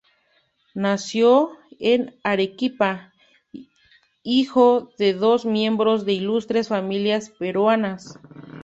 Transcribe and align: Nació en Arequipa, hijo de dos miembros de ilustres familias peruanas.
Nació 0.73 1.51
en 1.79 2.15
Arequipa, 2.23 3.13
hijo 4.23 4.89
de 4.97 5.13
dos 5.13 5.45
miembros 5.45 6.05
de 6.05 6.13
ilustres 6.13 6.69
familias 6.69 7.29
peruanas. 7.29 8.17